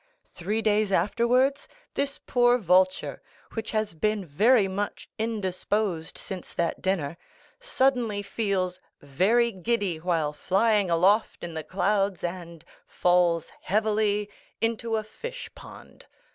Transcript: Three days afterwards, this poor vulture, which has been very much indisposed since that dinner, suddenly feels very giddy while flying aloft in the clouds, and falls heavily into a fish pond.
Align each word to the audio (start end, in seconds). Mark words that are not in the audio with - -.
Three 0.33 0.63
days 0.63 0.91
afterwards, 0.91 1.67
this 1.93 2.19
poor 2.25 2.57
vulture, 2.57 3.21
which 3.53 3.69
has 3.69 3.93
been 3.93 4.25
very 4.25 4.67
much 4.67 5.07
indisposed 5.19 6.17
since 6.17 6.55
that 6.55 6.81
dinner, 6.81 7.17
suddenly 7.59 8.23
feels 8.23 8.79
very 8.99 9.51
giddy 9.51 9.97
while 9.99 10.33
flying 10.33 10.89
aloft 10.89 11.43
in 11.43 11.53
the 11.53 11.63
clouds, 11.63 12.23
and 12.23 12.65
falls 12.87 13.51
heavily 13.61 14.27
into 14.59 14.95
a 14.95 15.03
fish 15.03 15.53
pond. 15.53 16.07